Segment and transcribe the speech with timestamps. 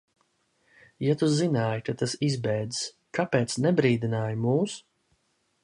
[1.07, 2.81] Ja tu zināji, ka tas izbēdzis,
[3.19, 4.81] kāpēc nebrīdināji mūs?